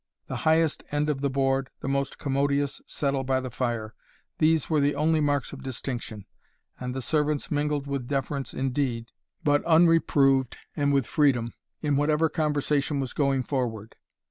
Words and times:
The 0.25 0.37
highest 0.49 0.83
end 0.89 1.11
of 1.11 1.21
the 1.21 1.29
board, 1.29 1.69
the 1.81 1.87
most 1.87 2.17
commodious 2.17 2.81
settle 2.87 3.23
by 3.23 3.39
the 3.39 3.51
fire, 3.51 3.93
these 4.39 4.67
were 4.67 4.81
the 4.81 4.95
only 4.95 5.19
marks 5.21 5.53
of 5.53 5.61
distinction; 5.61 6.25
and 6.79 6.95
the 6.95 7.03
servants 7.03 7.51
mingled, 7.51 7.85
with 7.85 8.07
deference 8.07 8.51
indeed, 8.51 9.11
but 9.43 9.63
unreproved 9.63 10.57
and 10.75 10.91
with 10.91 11.05
freedom, 11.05 11.53
in 11.83 11.97
whatever 11.97 12.29
conversation 12.29 12.99
was 12.99 13.13
going 13.13 13.43
forward. 13.43 13.95